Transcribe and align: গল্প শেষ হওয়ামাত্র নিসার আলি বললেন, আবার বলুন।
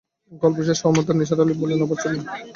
গল্প 0.43 0.57
শেষ 0.67 0.79
হওয়ামাত্র 0.81 1.11
নিসার 1.19 1.43
আলি 1.43 1.53
বললেন, 1.61 1.79
আবার 1.79 1.97
বলুন। 2.03 2.21